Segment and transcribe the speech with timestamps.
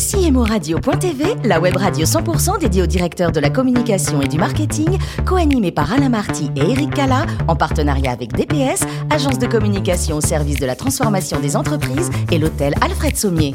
[0.00, 5.72] CMORadio.tv, la web radio 100% dédiée aux directeurs de la communication et du marketing, co-animée
[5.72, 10.58] par Alain Marty et Eric Cala, en partenariat avec DPS, agence de communication au service
[10.58, 13.52] de la transformation des entreprises et l'hôtel Alfred Sommier.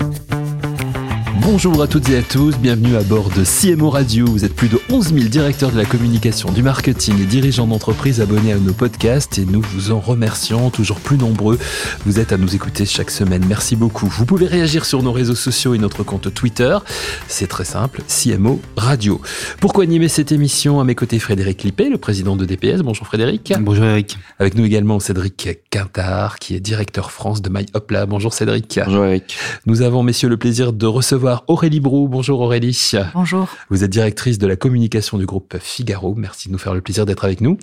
[1.47, 4.25] Bonjour à toutes et à tous, bienvenue à bord de CMO Radio.
[4.25, 8.20] Vous êtes plus de 11 000 directeurs de la communication, du marketing et dirigeants d'entreprise
[8.20, 11.60] abonnés à nos podcasts et nous vous en remercions, toujours plus nombreux.
[12.04, 14.07] Vous êtes à nous écouter chaque semaine, merci beaucoup.
[14.07, 16.79] Vous pouvez réagir sur nos réseaux sociaux et notre compte Twitter.
[17.28, 19.21] C'est très simple, CMO Radio.
[19.60, 20.80] Pourquoi animer cette émission?
[20.80, 22.82] À mes côtés, Frédéric Lippé, le président de DPS.
[22.82, 23.54] Bonjour Frédéric.
[23.60, 24.18] Bonjour Eric.
[24.39, 28.07] Avec nous également Cédric Quintard, qui est directeur France de MyHopla.
[28.07, 28.80] Bonjour Cédric.
[28.83, 29.38] Bonjour Eric.
[29.68, 32.08] Nous avons, messieurs, le plaisir de recevoir Aurélie Brou.
[32.08, 32.92] Bonjour Aurélie.
[33.14, 33.48] Bonjour.
[33.70, 36.16] Vous êtes directrice de la communication du groupe Figaro.
[36.16, 37.58] Merci de nous faire le plaisir d'être avec nous.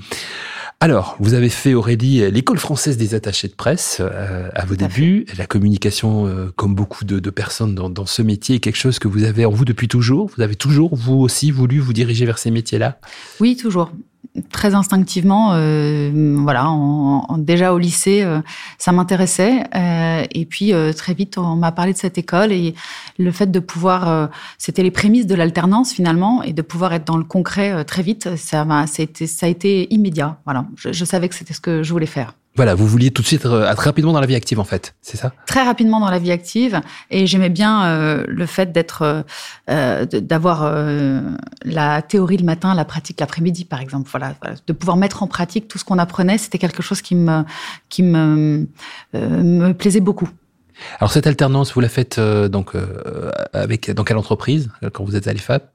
[0.81, 5.27] Alors, vous avez fait, Aurélie, l'école française des attachés de presse euh, à vos débuts.
[5.39, 8.99] La communication, euh, comme beaucoup de, de personnes dans, dans, ce métier, est quelque chose
[8.99, 10.31] que vous avez en vous depuis toujours.
[10.37, 12.99] Vous avez toujours, vous aussi, voulu vous diriger vers ces métiers-là?
[13.39, 13.93] Oui, toujours
[14.51, 16.69] très instinctivement, euh, voilà,
[17.39, 18.41] déjà au lycée, euh,
[18.79, 19.65] ça m'intéressait.
[19.75, 22.75] Euh, et puis euh, très vite, on m'a parlé de cette école et
[23.19, 24.27] le fait de pouvoir, euh,
[24.59, 28.37] c'était les prémices de l'alternance finalement, et de pouvoir être dans le concret très vite,
[28.37, 29.03] ça m'a, ça,
[29.43, 30.39] a été immédiat.
[30.45, 32.35] Voilà, je savais que c'était ce que je voulais faire.
[32.55, 35.17] Voilà, vous vouliez tout de suite être rapidement dans la vie active en fait, c'est
[35.17, 35.33] ça?
[35.47, 39.25] Très rapidement dans la vie active, et j'aimais bien euh, le fait d'être,
[39.71, 41.23] euh, d'avoir euh,
[41.65, 44.11] la théorie le matin, la pratique l'après-midi, par exemple.
[44.11, 44.35] Voilà,
[44.67, 47.43] de pouvoir mettre en pratique tout ce qu'on apprenait, c'était quelque chose qui me,
[47.89, 48.67] qui me,
[49.15, 50.29] me plaisait beaucoup.
[50.99, 52.73] Alors cette alternance, vous la faites donc
[53.55, 55.73] avec dans quelle entreprise quand vous êtes à l'IFAP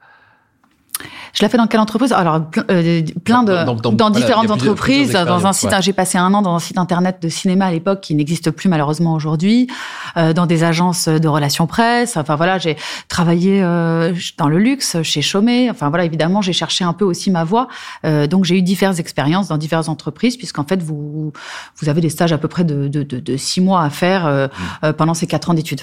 [1.33, 2.11] je l'ai fait dans quelle entreprise?
[2.11, 5.13] Alors euh, plein de dans, dans, dans différentes voilà, entreprises.
[5.13, 5.81] Dans un site, ouais.
[5.81, 8.69] j'ai passé un an dans un site internet de cinéma à l'époque qui n'existe plus
[8.69, 9.67] malheureusement aujourd'hui.
[10.15, 12.17] Euh, dans des agences de relations presse.
[12.17, 15.69] Enfin voilà, j'ai travaillé euh, dans le luxe chez Chaumet.
[15.69, 17.67] Enfin voilà, évidemment, j'ai cherché un peu aussi ma voie.
[18.05, 21.33] Euh, donc j'ai eu diverses expériences dans diverses entreprises puisqu'en fait vous
[21.75, 24.49] vous avez des stages à peu près de, de, de, de six mois à faire
[24.83, 24.93] mmh.
[24.93, 25.81] pendant ces quatre ans d'études.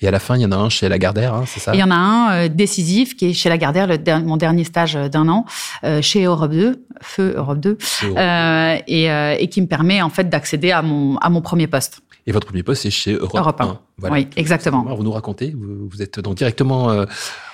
[0.00, 1.74] Et à la fin, il y en a un chez Lagardère, hein, c'est ça?
[1.74, 4.64] Il y en a un euh, décisif qui est chez Lagardère, le der mon dernier
[4.64, 5.46] stage d'un an,
[5.84, 8.18] euh, chez Europe 2, Feu Europe 2, Europe.
[8.18, 9.06] Euh, et,
[9.42, 12.02] et, qui me permet en fait d'accéder à mon, à mon premier poste.
[12.26, 13.64] Et votre premier poste, c'est chez Europe, Europe 1.
[13.64, 13.78] 1.
[13.98, 14.16] Voilà.
[14.16, 14.84] Oui, exactement.
[14.94, 17.06] Vous nous racontez, vous, vous êtes donc directement euh,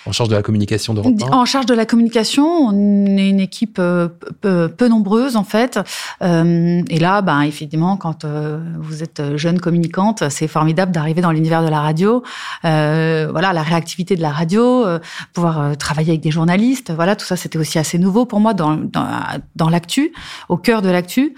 [0.07, 3.39] en charge de la communication d'Europe 1 En charge de la communication, on est une
[3.39, 4.09] équipe euh,
[4.41, 5.79] peu, peu, nombreuse en fait.
[6.23, 11.31] Euh, et là, ben, effectivement, quand euh, vous êtes jeune communicante, c'est formidable d'arriver dans
[11.31, 12.25] l'univers de la radio.
[12.65, 14.99] Euh, voilà, la réactivité de la radio, euh,
[15.33, 18.77] pouvoir travailler avec des journalistes, voilà, tout ça, c'était aussi assez nouveau pour moi dans,
[18.77, 19.09] dans,
[19.57, 20.13] dans l'actu,
[20.49, 21.35] au cœur de l'actu.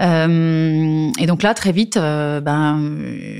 [0.00, 2.78] et donc là, très vite, ben,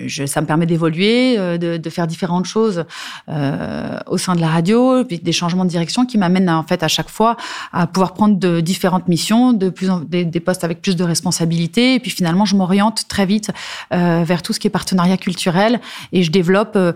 [0.06, 2.84] je, ça me permet d'évoluer euh, de, de, faire différentes choses
[3.28, 6.82] euh, au sein de la radio, puis des changements de direction qui m'amènent en fait
[6.82, 7.36] à chaque fois
[7.72, 11.04] à pouvoir prendre de différentes missions, de plus en, des, des postes avec plus de
[11.04, 13.50] responsabilités, et puis finalement je m'oriente très vite
[13.92, 15.80] euh, vers tout ce qui est partenariat culturel
[16.12, 16.92] et je développe euh,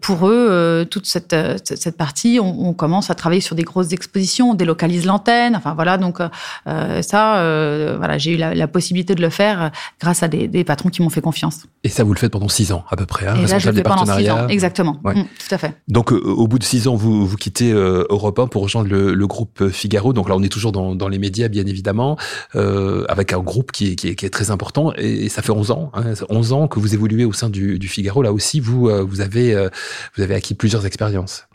[0.00, 1.34] pour eux euh, toute cette,
[1.64, 2.38] cette partie.
[2.40, 6.20] On, on, commence à travailler sur des grosses expositions, on délocalise l'antenne, enfin voilà donc
[6.20, 9.70] euh, ça, voilà j'ai eu la, la, possibilité de le faire
[10.00, 11.66] grâce à des, des patrons qui m'ont fait confiance.
[11.84, 13.26] Et ça vous le faites pendant six ans à peu près.
[13.26, 15.00] Hein et là, je le fais pendant six ans, exactement.
[15.04, 15.14] Ouais.
[15.14, 15.74] Mmh, tout à fait.
[15.88, 18.88] Donc, euh, au bout de six ans, vous, vous quittez euh, Europe 1 pour rejoindre
[18.88, 20.12] le, le, groupe Figaro.
[20.12, 22.16] Donc là, on est toujours dans, dans les médias, bien évidemment,
[22.54, 24.92] euh, avec un groupe qui est, qui est, qui est très important.
[24.96, 27.78] Et, et, ça fait 11 ans, hein, 11 ans que vous évoluez au sein du,
[27.78, 28.22] du Figaro.
[28.22, 29.68] Là aussi, vous, euh, vous, avez, euh,
[30.16, 31.46] vous avez acquis plusieurs expériences.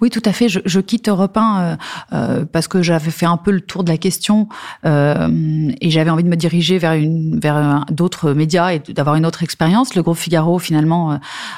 [0.00, 0.48] Oui, tout à fait.
[0.48, 1.76] Je, je quitte Europe 1 euh,
[2.12, 4.48] euh, parce que j'avais fait un peu le tour de la question
[4.84, 9.42] euh, et j'avais envie de me diriger vers, vers d'autres médias et d'avoir une autre
[9.42, 9.94] expérience.
[9.94, 11.16] Le groupe Figaro, finalement, euh,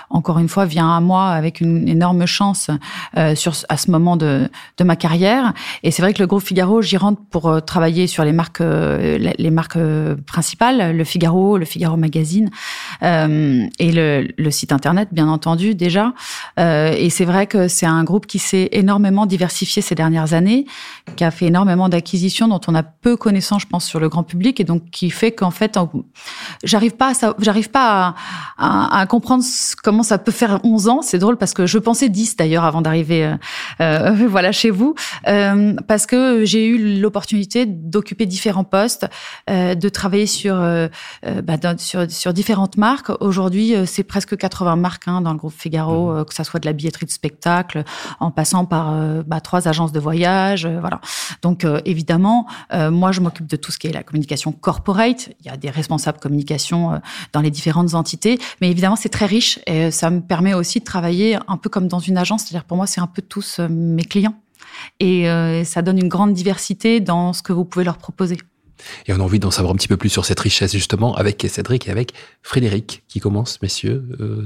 [0.08, 2.70] encore une fois, vient à moi avec une énorme chance
[3.16, 5.52] euh, sur, à ce moment de, de ma carrière.
[5.82, 8.60] Et c'est vrai que le groupe Figaro, j'y rentre pour euh, travailler sur les marques,
[8.60, 9.78] les marques
[10.26, 12.50] principales, le Figaro, le Figaro Magazine
[13.02, 16.12] et le, le, site internet, bien entendu, déjà.
[16.58, 20.66] et c'est vrai que c'est un groupe qui s'est énormément diversifié ces dernières années,
[21.16, 24.22] qui a fait énormément d'acquisitions dont on a peu connaissance, je pense, sur le grand
[24.22, 25.78] public, et donc qui fait qu'en fait,
[26.64, 28.14] j'arrive pas, j'arrive pas à,
[28.58, 29.44] à, à, comprendre
[29.82, 31.02] comment ça peut faire 11 ans.
[31.02, 33.36] C'est drôle parce que je pensais 10 d'ailleurs avant d'arriver, euh,
[33.80, 34.94] euh, voilà, chez vous,
[35.28, 39.06] euh, parce que j'ai eu l'opportunité d'occuper différents postes,
[39.48, 41.54] euh, de travailler sur, bah,
[42.08, 43.10] sur différentes marques.
[43.20, 46.24] Aujourd'hui, c'est presque 80 marques hein, dans le groupe Figaro, mmh.
[46.24, 47.84] que ça soit de la billetterie de spectacle,
[48.20, 48.94] en passant par
[49.24, 51.00] bah, trois agences de voyage, voilà.
[51.42, 55.30] Donc évidemment, moi je m'occupe de tout ce qui est la communication corporate.
[55.40, 57.00] Il y a des responsables communication
[57.32, 60.84] dans les différentes entités, mais évidemment c'est très riche et ça me permet aussi de
[60.84, 62.44] travailler un peu comme dans une agence.
[62.44, 64.34] C'est-à-dire pour moi c'est un peu tous mes clients
[64.98, 65.26] et
[65.64, 68.38] ça donne une grande diversité dans ce que vous pouvez leur proposer.
[69.06, 71.46] Et on a envie d'en savoir un petit peu plus sur cette richesse justement avec
[71.48, 72.12] Cédric et avec
[72.42, 74.04] Frédéric qui commence, messieurs.
[74.20, 74.44] Euh,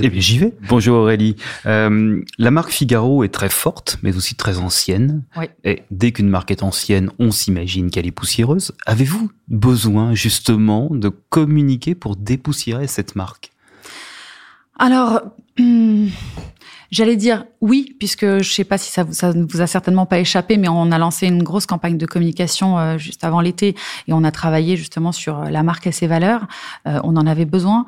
[0.00, 0.54] eh bien, j'y vais.
[0.68, 1.36] Bonjour Aurélie.
[1.66, 5.22] Euh, la marque Figaro est très forte, mais aussi très ancienne.
[5.36, 5.46] Oui.
[5.64, 8.72] Et dès qu'une marque est ancienne, on s'imagine qu'elle est poussiéreuse.
[8.86, 13.50] Avez-vous besoin justement de communiquer pour dépoussiérer cette marque?
[14.78, 15.20] Alors.
[15.58, 16.08] Hmm,
[16.92, 20.58] J'allais dire oui, puisque je sais pas si ça ne vous a certainement pas échappé,
[20.58, 23.74] mais on a lancé une grosse campagne de communication euh, juste avant l'été
[24.08, 26.46] et on a travaillé justement sur euh, la marque et ses valeurs.
[26.86, 27.86] Euh, on en avait besoin.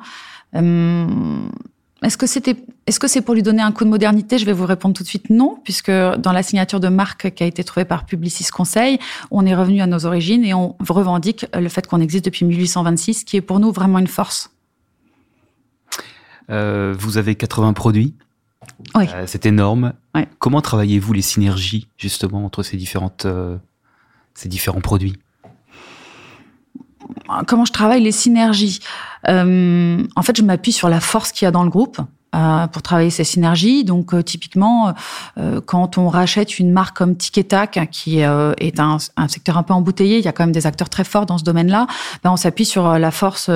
[0.55, 2.55] est-ce que c'était,
[2.87, 4.39] est-ce que c'est pour lui donner un coup de modernité?
[4.39, 7.43] Je vais vous répondre tout de suite non, puisque dans la signature de marque qui
[7.43, 8.97] a été trouvée par Publicis Conseil,
[9.29, 13.23] on est revenu à nos origines et on revendique le fait qu'on existe depuis 1826,
[13.23, 14.49] qui est pour nous vraiment une force.
[16.49, 18.15] vous avez 80 produits?
[18.95, 19.93] Euh, c'est énorme.
[20.39, 23.57] Comment travaillez-vous les synergies justement entre ces différentes euh,
[24.33, 25.17] ces différents produits?
[27.47, 28.79] Comment je travaille les synergies?
[29.27, 31.99] Euh, En fait, je m'appuie sur la force qu'il y a dans le groupe.
[32.35, 33.85] Euh, pour travailler ces synergies.
[33.85, 34.93] Donc euh, typiquement,
[35.37, 37.35] euh, quand on rachète une marque comme Tic
[37.91, 38.97] qui est un,
[39.27, 41.43] secteur un peu embouteillé, il y a quand même des acteurs très forts dans ce
[41.43, 41.87] domaine-là,
[42.23, 43.49] ben, on s'appuie sur la force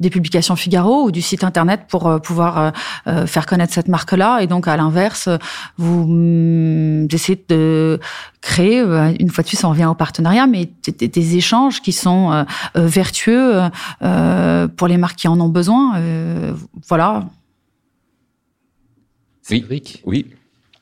[0.00, 2.72] des publications Figaro ou du site internet pour pouvoir
[3.04, 4.40] faire connaître cette marque-là.
[4.40, 5.28] Et donc à l'inverse,
[5.76, 8.00] vous mm, essayez de
[8.40, 12.44] créer, une fois de plus, on revient au partenariat, mais des échanges qui sont
[12.74, 13.62] vertueux
[14.76, 16.00] pour les marques qui en ont besoin.
[16.88, 17.24] voilà.
[19.46, 20.26] Cédric Oui.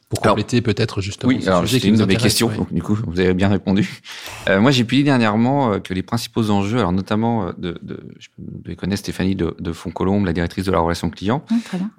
[0.08, 1.32] Pour compléter peut-être justement.
[1.32, 4.00] Oui, alors c'est une de mes questions, donc du coup vous avez bien répondu.
[4.48, 7.78] Euh, moi j'ai pu dire dernièrement euh, que les principaux enjeux, alors notamment euh, de,
[7.82, 11.44] de je connaître Stéphanie de, de Fontcolombe, la directrice de la relation client,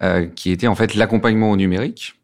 [0.01, 2.15] euh, qui était en fait l'accompagnement au numérique,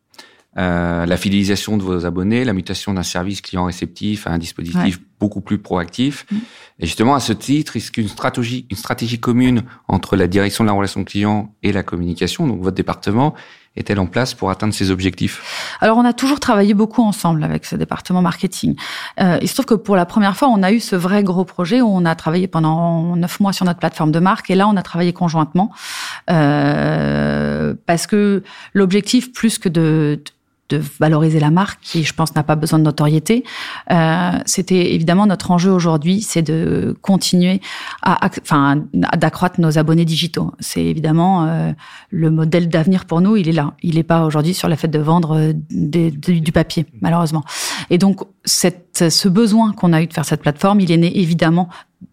[0.57, 4.99] euh, la fidélisation de vos abonnés, la mutation d'un service client réceptif à un dispositif
[5.19, 6.25] beaucoup plus proactif.
[6.29, 6.35] Mm.
[6.79, 10.67] Et justement, à ce titre, est-ce qu'une stratégie, une stratégie commune entre la direction de
[10.67, 13.33] la relation client et la communication, donc votre département,
[13.75, 15.77] est-elle en place pour atteindre ces objectifs?
[15.79, 18.75] Alors, on a toujours travaillé beaucoup ensemble avec ce département marketing.
[19.19, 21.45] Euh, il se trouve que pour la première fois, on a eu ce vrai gros
[21.45, 24.67] projet où on a travaillé pendant neuf mois sur notre plateforme de marque et là,
[24.67, 25.71] on a travaillé conjointement
[26.29, 30.21] euh, parce que l'objectif, plus que de
[30.71, 33.43] de valoriser la marque, qui je pense n'a pas besoin de notoriété.
[33.91, 37.61] Euh, C'était évidemment notre enjeu aujourd'hui, c'est de continuer
[38.01, 40.51] à, enfin, d'accroître nos abonnés digitaux.
[40.59, 41.71] C'est évidemment euh,
[42.09, 43.35] le modèle d'avenir pour nous.
[43.35, 43.73] Il est là.
[43.83, 47.43] Il n'est pas aujourd'hui sur la fait de vendre euh, du papier, malheureusement.
[47.89, 51.19] Et donc cette, ce besoin qu'on a eu de faire cette plateforme, il est né
[51.19, 51.69] évidemment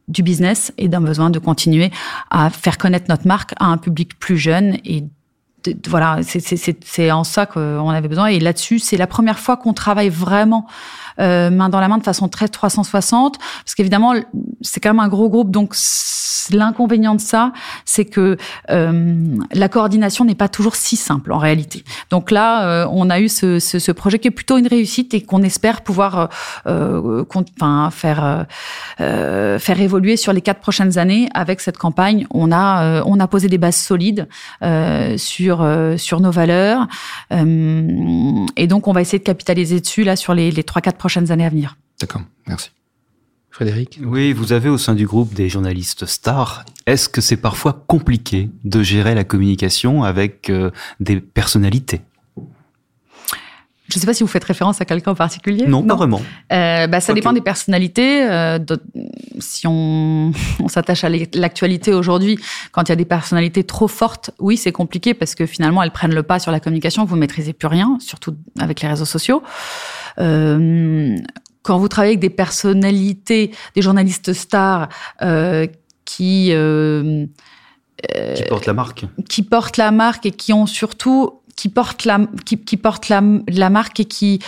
[0.08, 1.90] du business et d'un besoin de continuer
[2.30, 5.04] à faire connaître notre marque à un public plus jeune et
[5.88, 8.26] voilà, c'est en ça qu'on avait besoin.
[8.26, 10.66] Et là-dessus, c'est la première fois qu'on travaille vraiment
[11.20, 14.14] euh, main dans la main de façon très 360, parce qu'évidemment,
[14.60, 15.74] c'est quand même un gros groupe, donc
[16.50, 17.52] l'inconvénient de ça,
[17.84, 18.36] c'est que
[18.70, 21.84] euh, la coordination n'est pas toujours si simple en réalité.
[22.10, 25.14] Donc là, euh, on a eu ce, ce, ce, projet qui est plutôt une réussite
[25.14, 26.28] et qu'on espère pouvoir
[26.66, 28.46] euh, enfin, faire
[28.98, 32.26] faire évoluer sur les quatre prochaines années avec cette campagne.
[32.30, 34.28] On a on a posé des bases solides
[35.16, 35.47] sur
[35.96, 36.86] sur nos valeurs
[37.30, 41.30] et donc on va essayer de capitaliser dessus là sur les les trois quatre prochaines
[41.30, 41.76] années à venir.
[42.00, 42.70] D'accord, merci.
[43.50, 43.98] Frédéric?
[44.04, 46.64] Oui, vous avez au sein du groupe des journalistes stars.
[46.86, 52.02] Est-ce que c'est parfois compliqué de gérer la communication avec euh, des personnalités?
[53.88, 55.66] Je ne sais pas si vous faites référence à quelqu'un en particulier.
[55.66, 56.20] Non, pas vraiment.
[56.52, 58.22] Euh, bah, ça dépend des personnalités.
[58.28, 58.58] Euh,
[59.38, 62.38] si on, on s'attache à l'actualité aujourd'hui,
[62.72, 65.90] quand il y a des personnalités trop fortes, oui, c'est compliqué parce que finalement, elles
[65.90, 67.04] prennent le pas sur la communication.
[67.04, 69.42] Vous maîtrisez plus rien, surtout avec les réseaux sociaux.
[70.18, 71.16] Euh,
[71.62, 74.88] quand vous travaillez avec des personnalités, des journalistes stars
[75.22, 75.66] euh,
[76.04, 77.26] qui euh,
[78.36, 82.20] qui portent la marque, qui portent la marque et qui ont surtout qui portent la
[82.44, 84.38] qui, qui portent la, la marque et qui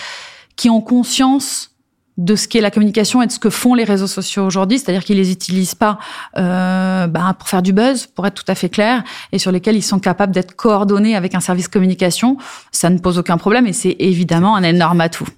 [0.54, 1.72] qui ont conscience
[2.16, 5.02] de ce qu'est la communication et de ce que font les réseaux sociaux aujourd'hui, c'est-à-dire
[5.02, 5.98] qu'ils les utilisent pas
[6.36, 9.02] euh, bah, pour faire du buzz, pour être tout à fait clair,
[9.32, 12.36] et sur lesquels ils sont capables d'être coordonnés avec un service communication,
[12.72, 15.28] ça ne pose aucun problème et c'est évidemment un énorme atout.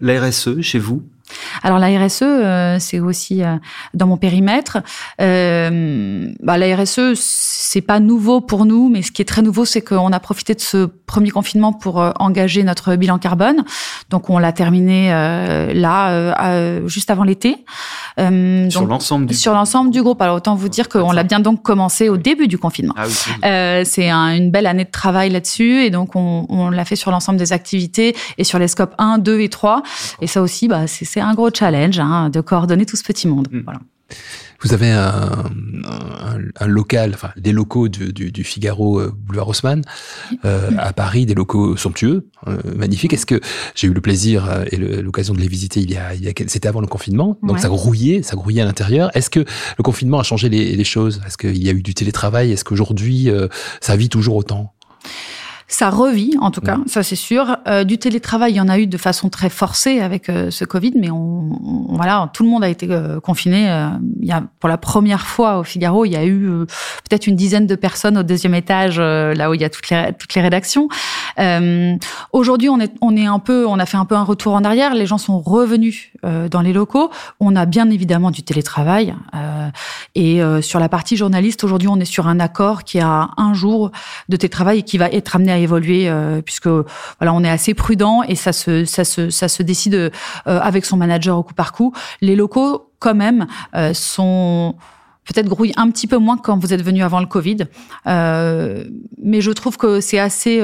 [0.00, 1.02] La RSE, chez vous,
[1.62, 3.56] Alors la RSE, euh, c'est aussi euh,
[3.94, 4.78] dans mon périmètre.
[5.20, 9.64] Euh, bah, la RSE, c'est pas nouveau pour nous, mais ce qui est très nouveau,
[9.64, 13.64] c'est qu'on a profité de ce premier confinement pour engager notre bilan carbone.
[14.10, 17.64] Donc on l'a terminé là, juste avant l'été.
[18.16, 20.20] sur l'ensemble du sur l'ensemble du groupe.
[20.20, 22.94] Alors autant vous dire qu'on l'a bien donc commencé au début du confinement.
[22.96, 27.10] Ah c'est une belle année de travail là-dessus, et donc on, on l'a fait sur
[27.10, 29.82] l'ensemble des activités et sur les scopes 1, 2 et 3.
[30.20, 33.48] Et ça aussi, bah, c'est un gros challenge hein, de coordonner tout ce petit monde.
[33.50, 33.60] Mm.
[33.64, 33.80] Voilà.
[34.62, 35.50] Vous avez un,
[36.58, 39.82] un, local, enfin des locaux du, du, Figaro euh, Boulevard Haussmann
[40.44, 43.12] euh, à Paris, des locaux somptueux, euh, magnifiques.
[43.12, 43.40] Est-ce que
[43.74, 46.12] j'ai eu le plaisir et l'occasion de les visiter il y a,
[46.46, 49.10] c'était avant le confinement, donc ça grouillait, ça grouillait à l'intérieur.
[49.14, 51.20] Est-ce que le confinement a changé les, les choses?
[51.26, 52.52] Est-ce qu'il y a eu du télétravail?
[52.52, 53.28] Est-ce qu'aujourd'hui
[53.80, 54.74] ça vit toujours autant?
[55.68, 57.56] Ça revit, en tout cas, ça c'est sûr.
[57.66, 60.64] Euh, du télétravail, il y en a eu de façon très forcée avec euh, ce
[60.64, 61.58] Covid, mais on,
[61.88, 63.68] voilà, tout le monde a été euh, confiné.
[64.20, 66.66] il y a, pour la première fois au Figaro, il y a eu
[67.08, 70.10] peut-être une dizaine de personnes au deuxième étage, là où il y a toutes les,
[70.16, 70.88] toutes les rédactions.
[72.32, 74.62] Aujourd'hui, on est, on est un peu, on a fait un peu un retour en
[74.62, 74.94] arrière.
[74.94, 77.10] Les gens sont revenus dans les locaux.
[77.40, 79.14] On a bien évidemment du télétravail.
[80.14, 83.90] et sur la partie journaliste, aujourd'hui, on est sur un accord qui a un jour
[84.28, 87.74] de télétravail et qui va être amené à évoluer euh, puisque voilà on est assez
[87.74, 90.10] prudent et ça se ça se ça se décide euh,
[90.44, 91.92] avec son manager au coup par coup.
[92.20, 94.74] Les locaux quand même euh, sont
[95.24, 97.66] peut-être grouillent un petit peu moins quand vous êtes venu avant le Covid,
[98.06, 100.62] mais je trouve que c'est assez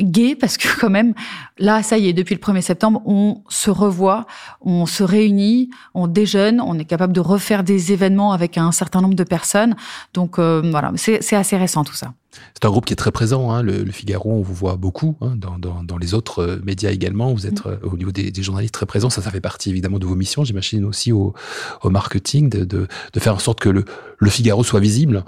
[0.00, 1.14] gay parce que quand même
[1.58, 4.26] là ça y est depuis le 1er septembre on se revoit
[4.60, 9.00] on se réunit on déjeune on est capable de refaire des événements avec un certain
[9.00, 9.74] nombre de personnes.
[10.14, 12.12] Donc voilà c'est assez récent tout ça
[12.54, 13.52] c'est un groupe qui est très présent.
[13.52, 16.90] Hein, le, Figaro, on vous voit beaucoup hein, dans, dans, dans, les autres euh, médias
[16.90, 17.32] également.
[17.32, 17.68] Vous êtes mm.
[17.68, 19.10] euh, au niveau des, des, journalistes très présents.
[19.10, 20.44] Ça, ça fait partie évidemment de vos missions.
[20.44, 21.34] J'imagine aussi au,
[21.82, 23.84] au marketing de, de, de, faire en sorte que le,
[24.18, 25.24] le Figaro soit visible.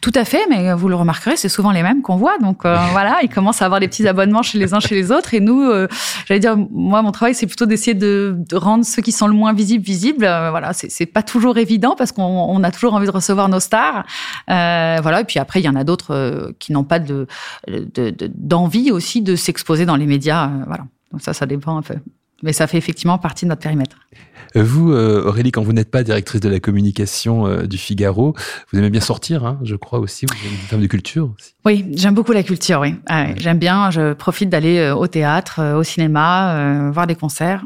[0.00, 2.38] Tout à fait, mais vous le remarquerez, c'est souvent les mêmes qu'on voit.
[2.38, 5.12] Donc euh, voilà, ils commencent à avoir des petits abonnements chez les uns chez les
[5.12, 5.34] autres.
[5.34, 5.70] Et nous,
[6.26, 9.34] j'allais dire, moi, mon travail, c'est plutôt d'essayer de, de, rendre ceux qui sont le
[9.34, 10.24] moins visibles visibles.
[10.24, 14.04] voilà, c'est pas toujours évident parce qu'on on a toujours envie de recevoir nos stars.
[14.48, 16.23] voilà, et puis après, il y en a d'autres
[16.58, 17.26] qui n'ont pas de,
[18.34, 20.48] d'envie aussi de s'exposer dans les médias.
[20.48, 20.86] Euh, voilà.
[21.12, 21.94] Donc ça, ça dépend un peu.
[22.42, 23.96] Mais ça fait effectivement partie de notre périmètre.
[24.56, 28.34] Euh, vous, euh, Aurélie, quand vous n'êtes pas directrice de la communication du Figaro,
[28.70, 30.26] vous aimez bien sortir, hein, je crois aussi.
[30.26, 31.54] Vous êtes une femme de culture aussi.
[31.64, 32.96] Oui, j'aime beaucoup la culture, oui.
[33.36, 37.64] J'aime bien, je profite d'aller au théâtre, au cinéma, voir des concerts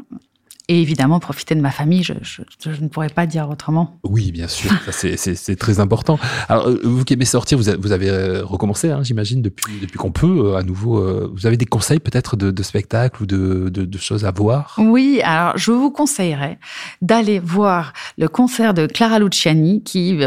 [0.69, 2.03] et évidemment profiter de ma famille.
[2.03, 3.99] Je, je, je, ne pourrais pas dire autrement.
[4.03, 6.19] Oui, bien sûr, c'est très important.
[6.47, 9.97] Alors, euh, vous qui aimez sortir, vous, vous avez euh, recommencé, hein, j'imagine, depuis, depuis
[9.97, 11.03] qu'on peut, euh, à nouveau.
[11.33, 14.75] vous avez des conseils peut-être de, de spectacles ou de, de, de, choses à voir?
[14.77, 16.59] Oui, alors je vous conseillerais
[17.01, 20.19] d'aller voir le concert de Clara Luciani qui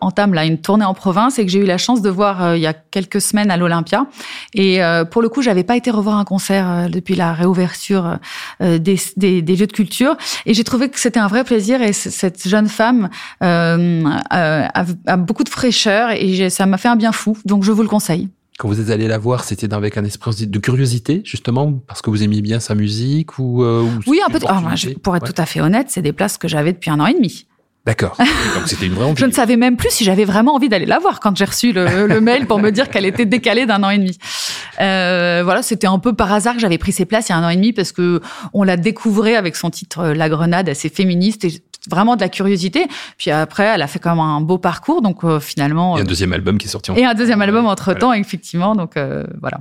[0.00, 2.62] entame là une tournée en province et que j'ai eu la chance de voir il
[2.62, 4.06] y a quelques semaines à l'Olympia.
[4.54, 4.80] Et
[5.10, 8.18] pour le coup, j'avais pas été revoir un concert depuis la réouverture
[8.60, 8.78] des,
[9.16, 9.89] des, des lieux de culture
[10.46, 11.82] et j'ai trouvé que c'était un vrai plaisir.
[11.82, 13.08] Et cette jeune femme
[13.42, 17.36] euh, a, beaucoup de fraîcheur et ça m'a fait un bien fou.
[17.44, 18.28] Donc je vous le conseille.
[18.58, 22.10] Quand vous êtes allé la voir, c'était avec un esprit de curiosité, justement, parce que
[22.10, 24.38] vous aimiez bien sa musique ou, euh, Oui, un peu.
[25.02, 27.14] pour être tout à fait honnête, c'est des places que j'avais depuis un an et
[27.14, 27.46] demi.
[27.86, 28.16] D'accord.
[28.54, 29.18] Donc c'était une vraie envie.
[29.18, 31.72] je ne savais même plus si j'avais vraiment envie d'aller la voir quand j'ai reçu
[31.72, 34.18] le, mail pour me dire qu'elle était décalée d'un an et demi.
[34.80, 37.38] Euh, voilà, c'était un peu par hasard que j'avais pris ses places il y a
[37.38, 38.20] un an et demi parce que
[38.52, 42.86] on la découvrait avec son titre La Grenade, assez féministe et vraiment de la curiosité.
[43.16, 45.96] Puis après, elle a fait quand même un beau parcours, donc euh, finalement.
[45.96, 46.90] Et un deuxième album qui est sorti.
[46.90, 46.96] En...
[46.96, 48.74] Et un deuxième album entre temps, effectivement.
[48.74, 49.60] Donc euh, voilà.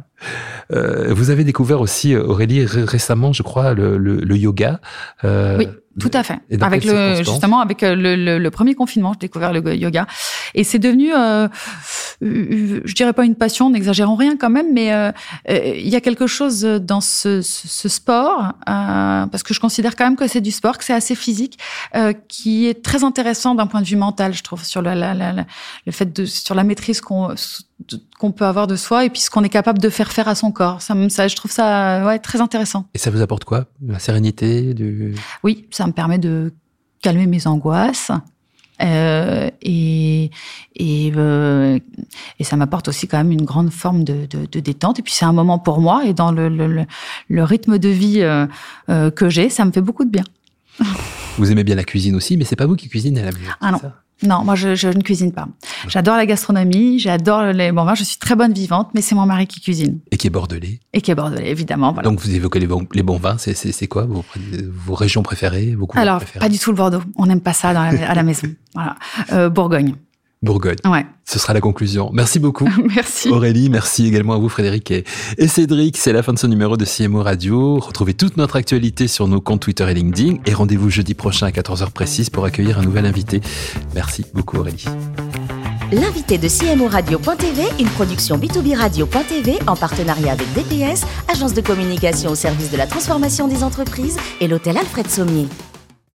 [0.71, 4.79] Euh, vous avez découvert aussi Aurélie récemment, je crois, le, le, le yoga.
[5.23, 5.67] oui.
[5.99, 6.39] Tout à fait.
[6.61, 10.07] Avec le justement avec euh, le, le, le, premier confinement, j'ai découvert le yoga
[10.55, 11.47] et c'est devenu, euh,
[12.23, 15.11] euh, je dirais pas une passion, n'exagérons rien quand même, mais euh,
[15.47, 20.15] il y a quelque chose dans ce, ce, sport parce que je considère quand même
[20.15, 21.59] que c'est du sport, que c'est assez physique,
[22.27, 25.33] qui est très intéressant d'un point de vue mental, je trouve, sur le, la, la,
[25.85, 27.35] le fait de sur la maîtrise qu'on
[28.19, 30.35] qu'on peut avoir de soi et puis ce qu'on est capable de faire faire à
[30.35, 30.81] son corps.
[30.81, 32.85] Ça, ça je trouve ça ouais, très intéressant.
[32.93, 33.65] Et ça vous apporte quoi?
[33.85, 35.15] La sérénité du...
[35.43, 36.53] Oui, ça me permet de
[37.01, 38.11] calmer mes angoisses.
[38.81, 40.31] Euh, et
[40.77, 41.79] et, euh,
[42.39, 44.99] et ça m'apporte aussi quand même une grande forme de, de, de détente.
[44.99, 46.85] Et puis c'est un moment pour moi et dans le, le,
[47.27, 48.47] le rythme de vie euh,
[48.89, 50.23] euh, que j'ai, ça me fait beaucoup de bien.
[51.37, 53.51] Vous aimez bien la cuisine aussi, mais c'est pas vous qui cuisinez à la maison.
[53.59, 53.79] Ah non.
[54.23, 55.47] Non, moi je, je, ne cuisine pas.
[55.87, 59.25] J'adore la gastronomie, j'adore les bons vins, je suis très bonne vivante, mais c'est mon
[59.25, 59.99] mari qui cuisine.
[60.11, 60.79] Et qui est bordelais.
[60.93, 61.93] Et qui est bordelais, évidemment.
[61.93, 62.09] Voilà.
[62.09, 64.25] Donc vous évoquez les bons, les bons vins, c'est quoi vos,
[64.85, 67.81] vos, régions préférées vos Alors, pas du tout le Bordeaux, on n'aime pas ça dans
[67.81, 68.47] à la maison.
[68.73, 68.95] Voilà.
[69.31, 69.95] Euh, Bourgogne.
[70.41, 70.77] Bourgogne.
[70.85, 71.05] Ouais.
[71.25, 72.09] Ce sera la conclusion.
[72.13, 72.67] Merci beaucoup.
[72.95, 73.29] merci.
[73.29, 75.03] Aurélie, merci également à vous Frédéric et,
[75.37, 75.97] et Cédric.
[75.97, 77.77] C'est la fin de ce numéro de CMO Radio.
[77.79, 81.51] Retrouvez toute notre actualité sur nos comptes Twitter et LinkedIn et rendez-vous jeudi prochain à
[81.51, 83.41] 14h précise pour accueillir un nouvel invité.
[83.93, 84.85] Merci beaucoup Aurélie.
[85.91, 92.29] L'invité de CMO Radio.tv, une production B2B Radio.tv en partenariat avec DPS, agence de communication
[92.29, 95.47] au service de la transformation des entreprises et l'hôtel Alfred Sommier.